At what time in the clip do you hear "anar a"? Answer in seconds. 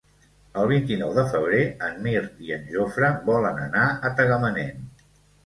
3.69-4.13